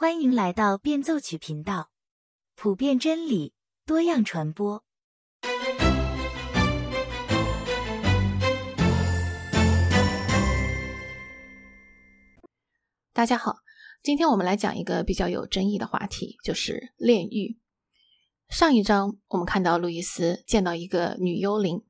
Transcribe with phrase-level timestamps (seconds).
[0.00, 1.90] 欢迎来到变奏曲频道，
[2.54, 3.52] 普遍真理，
[3.84, 4.82] 多样传播。
[13.12, 13.56] 大家好，
[14.02, 17.58] 今天我们来讲一个比较有争议的话题，就是炼狱。
[18.48, 21.84] 上一章我们看到路易斯见到一个女幽灵，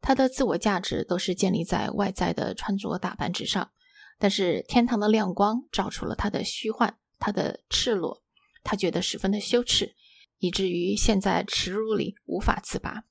[0.00, 3.70] 她的自我价值都是建立在外在的穿着打扮之上，
[4.18, 6.96] 但是天堂的亮光照出了她的虚幻。
[7.20, 8.20] 他的赤裸，
[8.64, 9.94] 他觉得十分的羞耻，
[10.38, 13.04] 以至于陷在耻辱里无法自拔。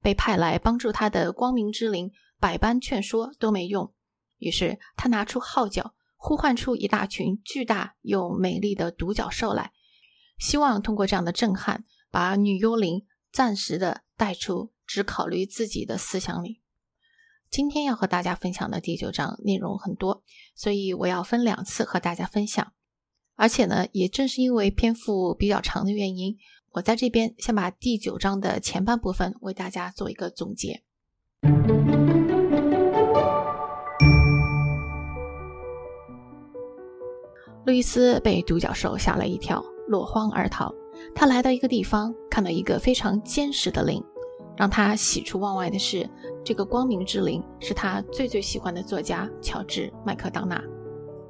[0.00, 3.92] 被派来帮助他的光明之灵百般劝说都没用，
[4.38, 9.72] 于是他拿出号角，呼唤出一大群巨大又美丽的独角兽来，
[10.38, 16.62] 希望通过这样的震撼，把女幽灵暂时的带出只考虑自己的思想里。
[17.50, 20.22] 今天要和大家分享的第九章内容很多，
[20.54, 22.72] 所以我要分两次和大家分享。
[23.40, 26.36] 而且呢，也正是因为篇幅比较长的原因，
[26.72, 30.82] 我在这边先把第九章的前半部分为大家做一个总结。
[37.64, 40.70] 路易斯被独角兽吓了一跳，落荒而逃。
[41.14, 44.04] 他来到一个地方，看到一个非常坚实的灵，
[44.54, 46.06] 让他喜出望外的是，
[46.44, 50.62] 这个光明之灵是他最最喜欢的作家乔治·麦克当娜。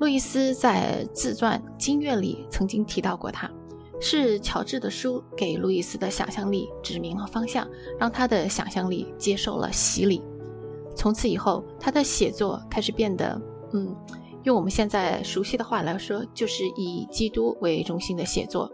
[0.00, 3.50] 路易斯在自传《金月》里曾经提到过，他
[4.00, 10.22] 是乔治的书给路易斯的想象力指明了方向，让他的想象力接受了洗礼。
[10.96, 13.38] 从此以后，他的写作开始变得，
[13.74, 13.94] 嗯，
[14.44, 18.72] 用我们现在熟悉的话来说，就是以基督为中心的写作。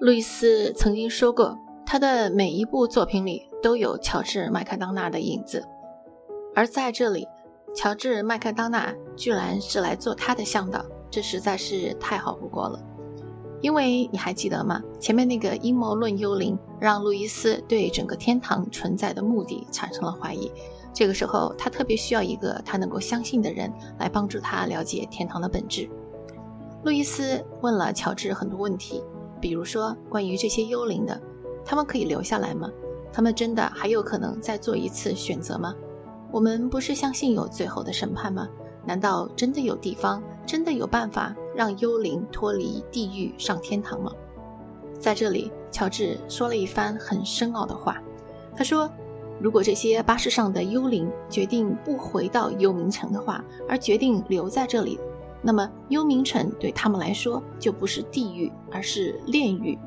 [0.00, 1.56] 路易斯曾经说过，
[1.86, 5.64] 他的每一部作品里都有乔治·麦克当娜的影子，
[6.56, 7.24] 而在这里。
[7.76, 12.80] 乔治·麦克当娜居然是来做他的向导，这实在是太好不过了。
[13.60, 14.82] 因为你还记得吗？
[14.98, 20.50] 前面那个阴谋论幽灵让路易斯对整个天堂存在的目的产生了怀疑。
[20.94, 25.86] 这个时候，他特别需要一个他能够相信的人来帮助他了解天堂的本质。
[26.82, 29.04] 路易斯问了乔治很多问题，
[29.38, 31.20] 比如说关于这些幽灵的，
[31.62, 32.70] 他们可以留下来吗？
[33.12, 35.74] 他们真的还有可能再做一次选择吗？
[36.36, 38.46] 我们不是相信有最后的审判吗？
[38.84, 44.12] 难道真的有地方，真的有办法让幽灵脱离地狱上天堂吗？
[45.00, 48.02] 在这里，乔治说了一番很深奥的话。
[48.54, 48.86] 他说
[49.40, 55.00] ：“如果这些巴士上的幽灵决定不回到幽冥城的话，而决定留在这里，
[55.40, 59.78] 那么幽冥城对他们来说就不是地狱，而是炼狱。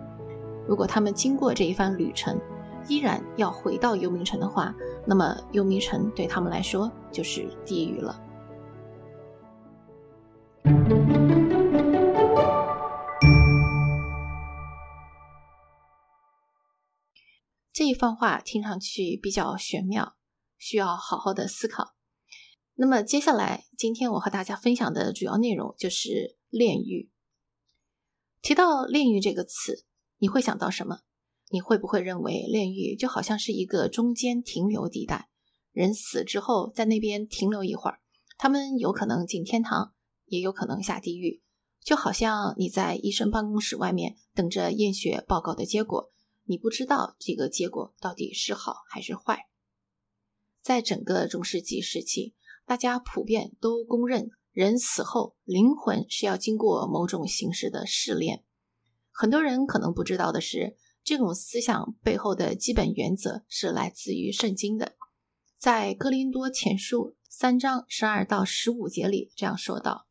[0.68, 2.40] 如果他们经过这一番旅程，
[2.90, 8.20] 依然要回到幽冥城的话，那么幽冥城对他们来说就是地狱了。
[17.72, 20.16] 这一番话听上去比较玄妙，
[20.58, 21.94] 需要好好的思考。
[22.74, 27.12] 那么接下来，今天我和大家分享的主要内容就是炼狱。
[28.42, 29.86] 提到炼狱这个词，
[30.18, 31.02] 你会想到什么？
[31.52, 35.30] 你会不会认为炼狱就好像是一个中间停留地带，
[35.72, 38.00] 人死之后在那边停留一会儿，
[38.38, 39.94] 他们有可能进天堂，
[40.26, 41.42] 也有可能下地狱，
[41.84, 46.12] 就好像你在医生办公室外面等着验血报告的结果，
[46.44, 49.48] 你不知道这个结果到底是好还是坏。
[50.62, 52.36] 在整个中世纪时期，
[52.68, 58.44] 大家普遍都公认，人死后灵魂是要经过某种形式的试炼。
[59.10, 60.78] 很多人可能不知道的是。
[61.04, 64.94] 这种思想背后的基本原则是来自于圣经的，
[65.58, 70.08] 在哥林多前书三章十二到十五节里这样说道：“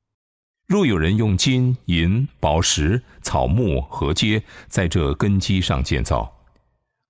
[0.67, 6.45] 若有人用金银宝石草木禾秸在这根基上建造，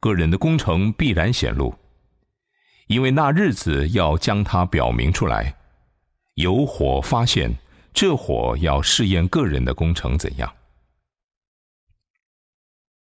[0.01, 1.75] 个人的工程必然显露，
[2.89, 5.57] 因为那日子要将它表明出来。
[6.35, 7.57] 有火发现，
[7.95, 10.53] 这火要试验个人的工程怎样。”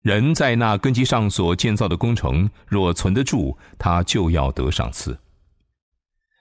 [0.07, 5.17] 人在那根基上所建造的工程，若存得住，他就要得赏赐；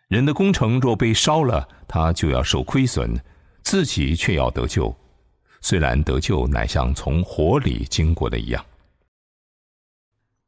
[0.07, 3.19] 人的工程若被烧了，他就要受亏损，
[3.63, 4.95] 自己却要得救。
[5.61, 8.63] 虽然得救乃像从火里经过的一样。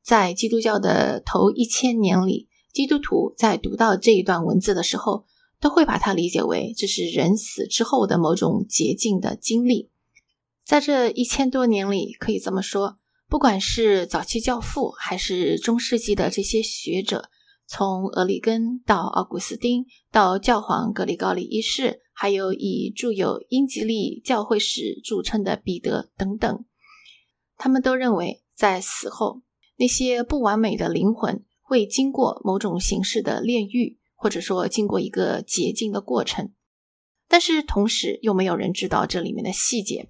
[0.04, 5.26] 在基督教的头一千年里，基督徒在读到这一段文字的时候，
[5.60, 9.90] 都会把它理解为这是人死之后的某种洁净的经历。
[10.64, 13.00] 在这一千多年里，可以这么说。
[13.30, 17.30] 不管是早期教父，还是中世纪的这些学者，
[17.66, 26.66] 从俄里根到奥古斯丁，到教皇格里高利一世，还有以著有《英吉利教会史》著称的彼得等等，
[27.58, 29.42] 他们都认为，在死后，
[29.76, 36.54] 那些不完美的灵魂会经过某种形式的炼狱，或者说经过一个洁净的过程。
[37.28, 40.10] 但是同时，又没有人知道这里面的细节。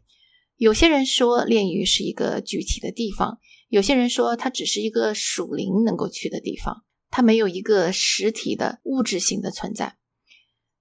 [0.58, 3.40] 有些人说炼狱是一个具体的地方，
[3.70, 9.98] 有些人说它只是一个属灵能够去的地方，它没有一个实体的物质性的存在。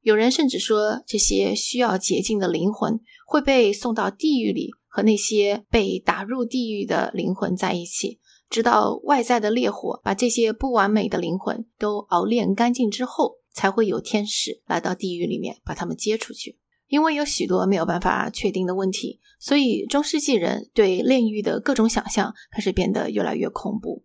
[0.01, 8.19] 有人甚至说，这些需要洁净的灵魂会被送到地狱里，和那些被打入地狱的灵魂在一起，
[8.49, 13.37] 直到外在的烈火把这些不完美的灵魂都熬炼干净之后。
[13.57, 16.59] 才会有天使来到地狱里面把他们接出去。
[16.89, 24.05] 因为有许多没有办法确定的问题，所以中世纪人对炼狱的各种想象开始变得越来越恐怖。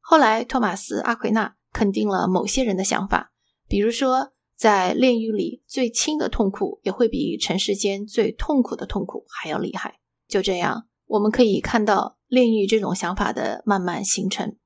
[0.00, 3.32] 后来，托马斯·阿奎那肯定了某些人的想法，
[3.68, 10.00] 比如说，在炼狱里最轻的痛苦也会比尘世间最痛苦的痛苦还要厉害。
[10.28, 14.56] 就这样，我们可以看到炼狱这种想法的慢慢形成。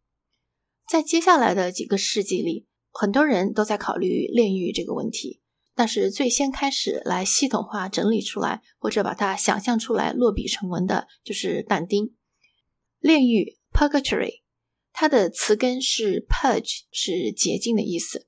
[0.89, 2.67] 在接下来的几个世纪里。
[2.91, 5.41] 很多人都在考虑炼狱这个问题，
[5.79, 12.17] 但是最先开始来系统化整理出来，或者把它想象出来落笔成文的，就是但丁。
[12.99, 14.43] 炼狱 （purgatory），
[14.93, 18.27] 它的词根是 purge，是洁净的意思。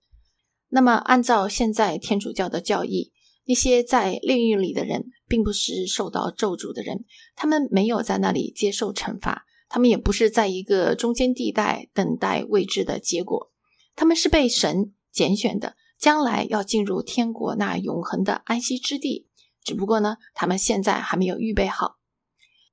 [0.69, 3.11] 那么，按照现在天主教的教义，
[3.47, 7.05] 那些在炼狱里的人，并不是受到咒诅的人，
[7.35, 13.51] 他们没有在那里接受惩罚，他们也不是在一个中间地带等待未知的结果。
[13.97, 19.29] 他们是被神拣选的，将来要进入天国那永恒的安息之地。
[19.63, 21.99] 只不过呢，他们现在还没有预备好。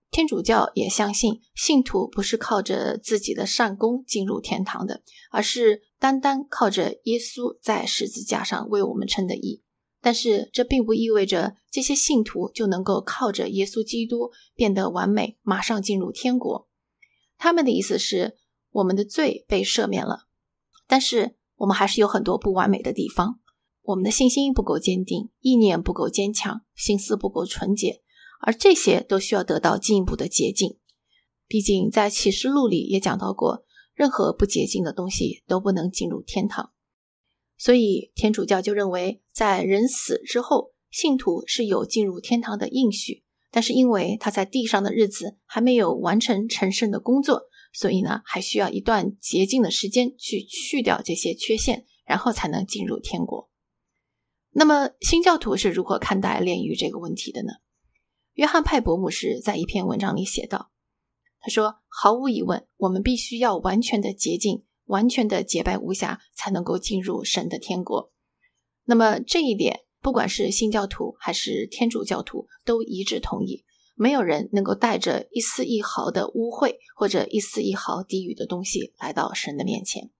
[0.10, 9.62] 天主教也相信，信徒不是靠着自己的善功进入天堂的，而是单单靠着耶稣在十字架上为我们称的义。
[10.00, 16.70] 但是这并不意味着这些信徒就能够靠着耶稣基督变得完美，马上进入天国。
[17.38, 18.38] 他们的意思是，
[18.72, 20.28] 我们的罪被赦免了。
[20.88, 23.40] 但是我们还是有很多不完美的地方，
[23.84, 28.02] 我们的信心不够坚定，意念不够坚强，心思不够纯洁，
[28.42, 30.78] 而这些都需要得到进一步的洁净。
[31.48, 36.72] 毕竟在启示录里也讲到过，任何不洁净的东西都不能进入天堂。
[37.58, 47.44] 所以天主教就认为，在人死之后，信徒是有进入天堂的应许，但是因为他在地上的日子还没有完成成圣的工作。
[47.78, 53.52] 所以呢，还需要一段洁净的时间去去掉这些缺陷，然后才能进入天国。
[54.50, 57.52] 那么，新教徒是如何看待炼狱这个问题的呢？
[58.34, 60.72] 约翰派伯姆士在一篇文章里写道
[61.40, 68.12] ：“他说，毫无疑问，我们必须要完全的洁净，完全的洁白无瑕，才能够进入神的天国。
[68.86, 73.66] 那么这一点，不管是新教徒还是天主教徒，都一致同意。”
[73.98, 80.12] 没有人能够带着一丝一毫的污秽或者一丝一毫低语的东西来到神的面前。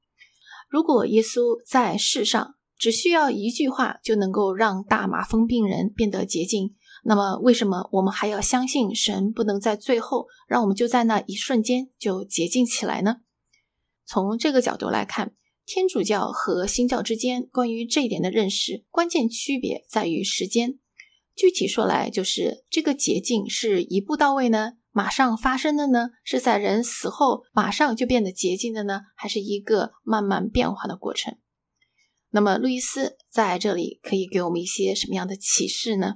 [0.68, 13.18] 如果耶稣在世上只需要一句话就能够让大麻风病人变得洁净，那么为什么我们还要相信神不能在最后让我们就在那一瞬间就洁净起来呢？
[14.06, 15.34] 从这个角度来看，
[15.66, 20.80] 天主教和新教之间关于这一点的认识，关键区别在于时间。
[21.38, 31.38] 具体说来，就是这个捷径是一步到位呢，马上发生的呢，是在人死后马上就变得洁净的呢，还是一个慢慢变化的过程？
[32.32, 36.16] 那么，路易斯在这里可以给我们一些什么样的启示呢？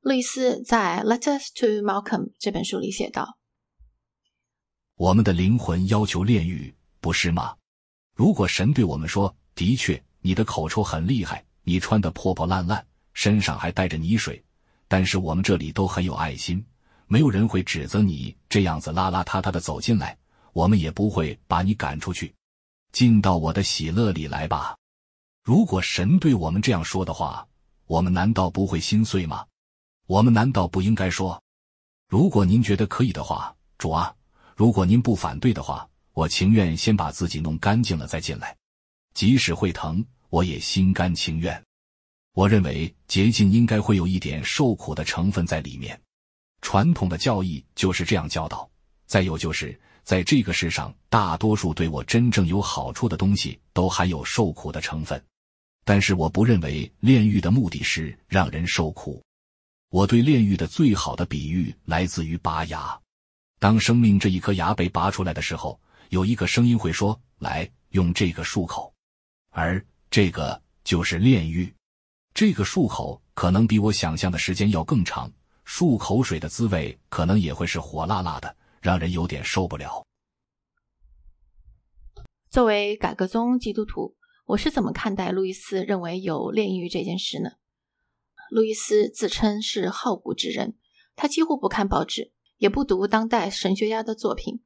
[0.00, 3.38] 路易斯在《Letters to Malcolm》这本书里写道
[4.96, 7.56] ：“我们的灵魂要求炼狱，不是吗？
[8.14, 14.42] 如果神对我们说：‘的确，你的口臭很厉害，你穿的破破烂烂。’”身上还带着泥水，
[14.88, 16.64] 但是我们这里都很有爱心，
[17.06, 20.16] 没有人会指责你这样子邋邋遢遢的走进来，
[20.52, 22.34] 我们也不会把你赶出去，
[22.92, 24.76] 进到我的喜乐里来吧。
[25.42, 27.46] 如果神对我们这样说的话，
[27.86, 29.44] 我们难道不会心碎吗？
[30.06, 31.42] 我们难道不应该说，
[32.08, 34.14] 如果您觉得可以的话，主啊，
[34.56, 38.56] 如果您不反对的话，我情愿先把自己弄干净了再进来，
[39.14, 41.62] 即使会疼，我也心甘情愿。
[42.34, 46.00] 我认为捷径应该会有一点受苦的成分在里面，
[46.62, 48.68] 传统的教义就是这样教导。
[49.06, 55.22] 再有就是在这个世上，大多数对我真正有好处的东西都含有受苦的成分，
[55.84, 59.22] 但是我不认为炼狱的目的是让人受苦。
[59.90, 62.98] 我对炼狱的最好的比喻来自于拔牙。
[63.60, 68.90] 当生命这一颗牙被拔出来的时候，有一个声音会说：“来，用这个漱口。”
[69.52, 71.70] 而这个就是炼狱。
[72.34, 75.30] 这个漱口可能比我想象的时间要更长，
[75.66, 80.04] 漱口水的滋味可能也会是火辣辣的，让人有点受不了。
[82.50, 87.50] 作为改革宗基督徒，我是怎么看待路易斯认为有炼狱这件事呢？
[88.50, 90.76] 路易斯自称是好古之人，
[91.14, 94.62] 他几乎不看报纸，也不读当代神学家的作品。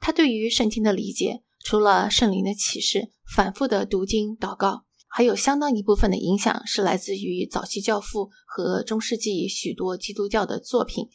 [0.00, 4.84] 他对于圣经的理解，除了圣灵的启示，反复的读经祷告，
[5.16, 11.08] 还有相当一部分的影响是来自于早期教父和中世纪许多基督教的作品。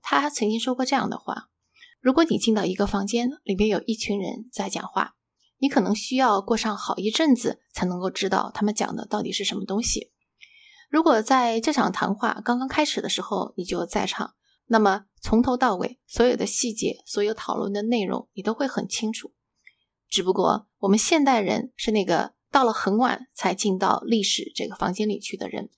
[0.00, 1.48] 他曾经说过这样的话。
[2.00, 5.16] 如果你进到一个房间，里面有一群人在讲话，
[5.58, 10.12] 你可能需要过上好一阵子才能够知道他们讲的到底是什么东西。
[10.88, 14.34] 如果在这场谈话刚刚开始的时候你就在场，
[14.66, 19.32] 那么从头到尾所有的细节、所有讨论的内容你都会很清楚。
[20.08, 25.70] 只不过我们现代人是那个到了很晚才进到历史这个房间里去的人，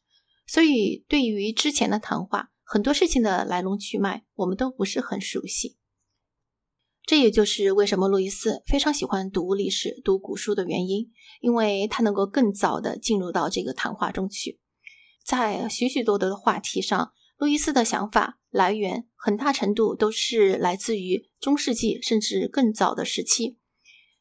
[0.47, 5.77] 所以对于之前的谈话，很多事情的来龙去脉我们都不是很熟悉。
[7.05, 11.11] 这也就是为什么路易斯非常喜欢读历史、读古书的原因，
[11.41, 14.61] 因为他能够更早的进入到这个谈话中去。
[15.25, 23.59] 在许许多多的话题上，路易斯的想法来源很大程度都是来自于中世纪甚至更早的时期。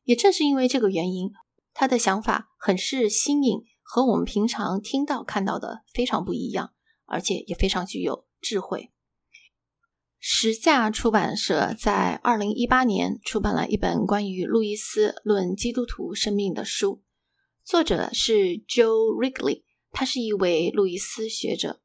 [0.09, 1.33] 也正是因为这个原因，
[1.71, 6.73] 他的想法很是新颖，和我们平常听到看到的非常不一样，
[7.05, 8.91] 而且也非常具有智慧。
[10.17, 17.03] 时价出版社在二零一八年出版了一本关于路易斯论基督徒生命的书，
[17.63, 19.61] 作者是 Joe Wrigley，
[19.91, 21.79] 他是一位路易斯学者。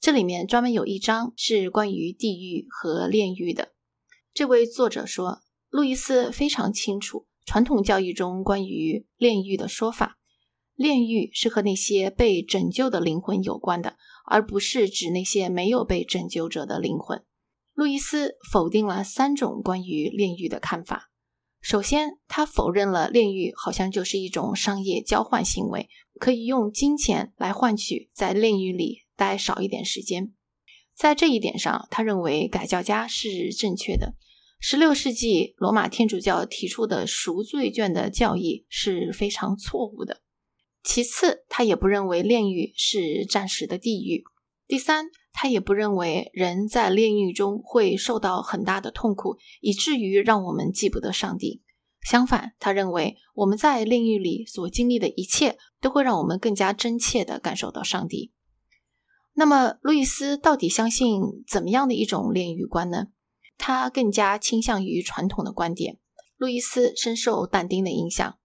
[0.00, 3.74] 这里面专门有一章是关于地狱和炼狱的。
[4.32, 10.18] 这位作者说，路易斯非常清楚传统教育中关于炼狱的说法，
[10.74, 17.24] 炼狱是和那些被拯救的灵魂有关的，而不是指那些没有被拯救者的灵魂。
[17.72, 21.10] 路易斯否定了三种关于炼狱的看法。
[21.60, 25.88] 首先，他否认了炼狱好像就是一种商业交换行为，
[26.18, 30.32] 可以用金钱来换取在炼狱里待少一点时间。
[30.94, 34.14] 在这一点上，他认为改教家是正确的。
[34.58, 40.22] 十六世纪罗马天主教提出的赎罪券的教义是非常错误的。
[40.82, 44.24] 其次，他也不认为炼狱是暂时的地狱。
[44.66, 45.06] 第三。
[45.38, 51.60] 他也不认为人在炼狱中会受到很大的痛苦，以至于让我们记不得上帝。
[52.00, 58.32] 相反，他认为我们在炼狱里所经历的一切，都会让我们更加真切地感受到上帝。
[59.34, 63.08] 那么，路易斯到底相信怎么样的一种炼狱观呢？
[63.58, 65.98] 他更加倾向于传统的观点。
[66.36, 68.38] 路易斯深受但丁的影响，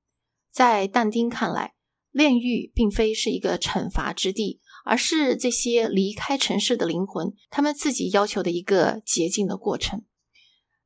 [0.51, 1.73] 在但丁看来，
[2.11, 4.59] 炼狱并非是一个惩罚之地。
[4.83, 10.01] 而是这些离开城市的灵魂，他们自己要求的一个洁净的过程。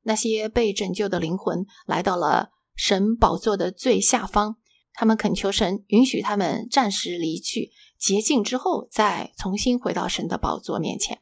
[0.02, 4.58] 那些被拯救的灵魂来到了神宝座的最下方，
[4.94, 11.22] 他们恳求神允许他们暂时离去，洁净之后再重新回到神的宝座面前。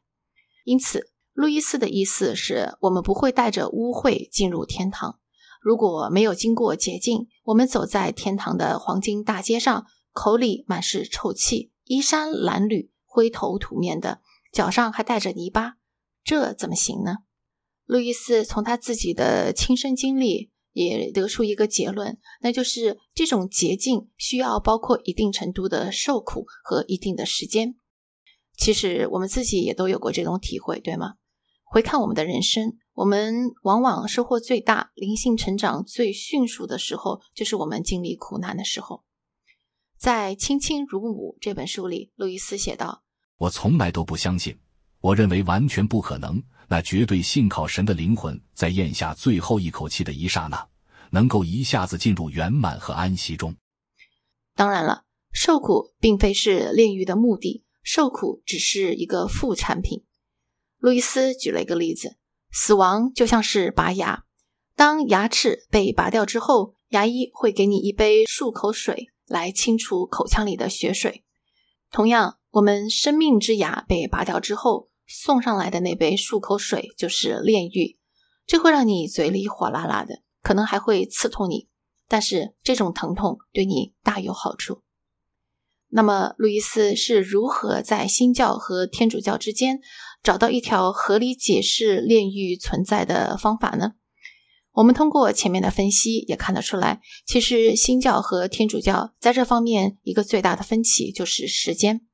[0.63, 5.19] 因此，路易斯的意思是我们不会带着污秽进入天堂。
[5.61, 11.71] 如果没有经过洁净，我们走在天堂的黄金大街上，口里满是臭气。
[11.85, 14.21] 衣衫褴褛、灰头土面的，
[14.51, 15.77] 脚上还带着泥巴，
[16.23, 17.17] 这怎么行呢？
[17.85, 27.75] 路易斯从他自己的亲身经历也得出一个结论，那就是这种洁净需要包括一定程度的受苦和一定的时间。
[28.57, 31.15] 其实我们自己也都有过这种体会，对吗？
[31.73, 39.03] 回看我们的人生，我们往往收获最大、灵性成长最迅速的时候，就是我们经历苦难的时候。
[39.97, 43.01] 在《卿卿如母》这本书里，路易斯写道
[43.39, 44.55] ：“我从来都不相信，
[44.99, 46.43] 我认为完全不可能。
[46.67, 50.67] 那绝对信靠神的灵魂，在咽下最后一口气的一刹那，
[51.09, 53.55] 能够一下子进入圆满和安息中。
[54.53, 60.03] 当然了，受苦并非是炼狱的目的，受苦只是一个副产品。”
[60.83, 62.17] 路易斯举了一个例子：
[62.51, 64.25] 死亡就像是拔牙，
[64.75, 69.07] 当牙齿被拔掉之后，牙医会给你一杯漱口水。
[69.25, 71.23] 来清除口腔里的血水。
[71.89, 77.97] 同样，我们生命之牙被拔掉之后，送上来的那杯漱口水就是炼狱，
[78.45, 81.69] 这会让你嘴里火辣辣的，可能还会刺痛你，
[82.09, 84.81] 但是这种疼痛对你大有好处。
[85.87, 89.79] 那么，路易斯是如何在新教和天主教之间
[90.23, 93.95] 找到一条合理解释炼狱存在的方法呢？
[94.71, 102.07] 我们通过前面的分析也看得出来，其实新教和天主教在这方面一个最大的分歧就是时间。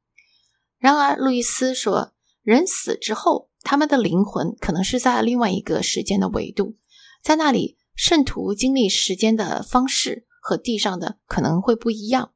[0.77, 6.75] 然而，路易斯说，人死之后，他们的灵魂可能是在另外一个时间的维度，
[7.21, 12.31] 在那里，圣徒经历时间的方式和地上的可能会不一样。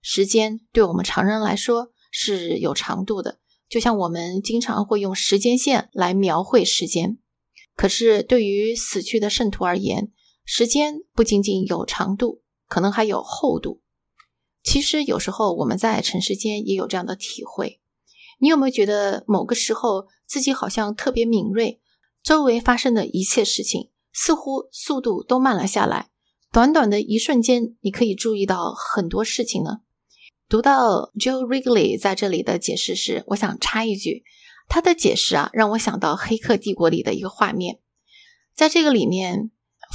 [0.00, 3.38] 时间对我们常人来说是有长度的，
[3.72, 7.16] 就像我们经常会用时间线来描绘时间。
[7.74, 10.12] 可是，对于死去的圣徒而言，
[10.44, 13.80] 时间不仅仅有长度，可能还有厚度。
[14.62, 17.80] 其实，有时候我们在尘世间也有这样的体会。
[18.40, 21.80] 你有没有觉得某个时候自己好像特别敏锐，
[22.22, 26.10] 周围发生的一切事情似乎速度都慢了下来？
[26.52, 29.78] 短短的一瞬间，你可以注意到很多事情呢？
[30.52, 34.22] 读到 Joe Wrigley 在这里的解释时，我想插一句。
[34.68, 37.78] 他的解释啊，让我想到《黑客帝国》里的一个画面。
[38.54, 39.50] 在这个里面，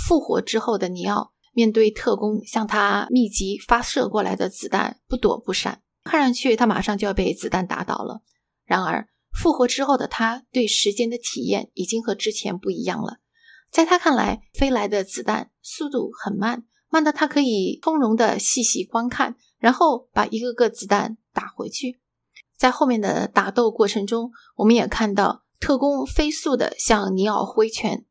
[0.08, 8.24] 复活之后的尼奥面对特工向他密集发射过来的子弹，不躲不闪，看上去他马上就要被子弹打倒了。
[8.66, 9.08] 然而，
[9.40, 13.20] 复活之后的他对时间的体验已经和之前不一样了。
[13.70, 22.00] 在他看来，飞来的子弹速度很慢，慢到他可以从容的细细观看，然后把一个个子弹打回去。
[22.56, 28.06] 在后面的打斗过程中，我们也看到特工飞速地向尼奥挥拳，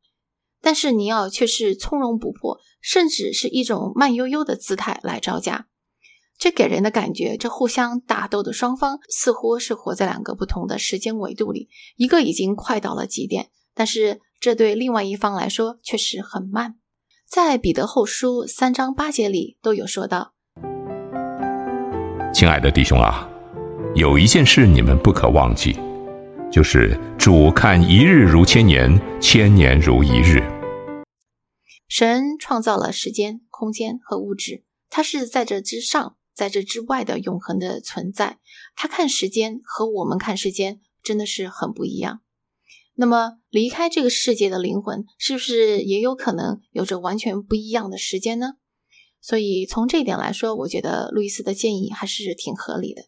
[0.61, 5.67] 但是尼奥却是从容不迫，甚至是一种慢悠悠的姿态来招架。
[6.37, 16.77] 这给人的感觉，这互相打斗的双方似乎是活在两个不同的时间维度里，一个已经快到了极点，但是这对另外一方来说却是很慢。
[17.27, 20.35] 在彼得后书三章八节里都有说到
[22.37, 23.27] ：“亲爱的弟兄啊。”
[23.97, 25.75] 有一件事你们不可忘记，
[26.51, 30.39] 就是主看一日如千年，千年如一日。
[31.87, 38.37] 神创造了时间、空间和物质，它是在这之上、在这之外的永恒的存在。
[38.75, 42.19] 他看时间和我们看时间真的是很不一样。
[42.93, 48.57] 那么，离开这个世界的灵魂，是不是也有可能有着完全不一样的时间呢？
[49.21, 53.03] 所以，从这一点来说，我觉得路易斯的建议还是挺合理的。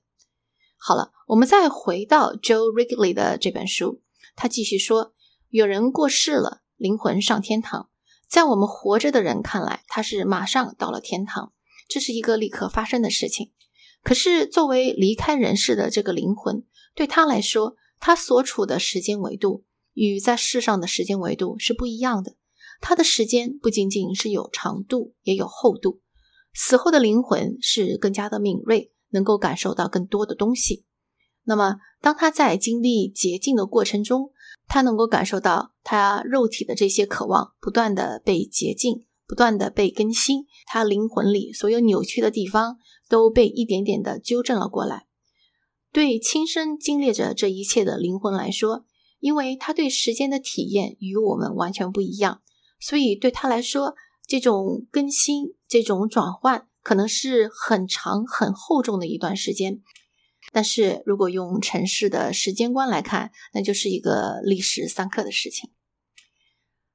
[0.77, 4.01] 好了，我们再回到 Joe Wrigley 的这本书，
[4.35, 5.13] 他继续说：
[5.49, 7.89] 有人过世了，灵魂上天堂，
[8.27, 11.53] 在我们活着的人看来，他是马上到了天堂，
[11.87, 13.51] 这是一个立刻发生的事情。
[14.01, 16.63] 可是作为离开人世的这个灵魂，
[16.95, 22.35] 对他来说，他所处的时间维度与在世上的时间维度是不一样的。
[22.79, 26.01] 他的时间不仅仅是有长度，也有厚度。
[26.53, 28.91] 死后的灵魂是更加的敏锐。
[29.11, 30.85] 能够感受到更多的东西。
[31.43, 34.29] 那么，当他在经历洁净的过程中，
[34.67, 42.77] 他能够感受到他肉体的这些渴望不断的被洁净，不断的被更新，他灵魂里所有扭曲的地方
[43.09, 45.07] 都被一点点的纠正了过来。
[45.91, 48.85] 对亲身经历着这一切的灵魂来说，
[49.19, 52.43] 因为他对时间的体验与我们完全不一样，
[52.79, 53.95] 所以对他来说，
[54.27, 56.65] 这种更新，这种转换。
[56.81, 59.81] 可能是很长、很厚重的一段时间，
[60.53, 65.69] 但是如果用城市的时间观来看，那就是一个历时三刻的事情。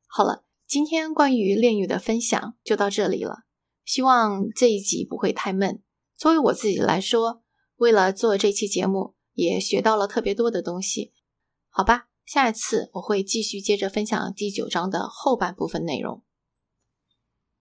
[0.07, 3.45] 好了，今天关于炼狱的分享就到这里了。
[3.85, 5.83] 希望这一集不会太闷。
[6.17, 7.43] 作为我自己来说，
[7.77, 11.13] 为了做这期节目，也学到了特别多的东西。
[11.69, 16.24] 好吧，下一次我会继续接着分享第九章的后半部分内容。